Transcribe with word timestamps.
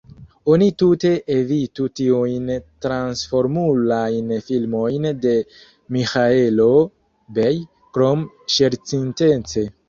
Oni 0.51 0.67
tute 0.81 1.09
evitu 1.33 1.83
tiujn 1.99 2.47
Transformulajn 2.85 4.31
filmojn 4.47 5.05
de 5.27 5.35
Miĥaelo 5.99 6.71
Bej, 7.37 7.53
krom 7.99 8.25
ŝercintence. 8.57 9.69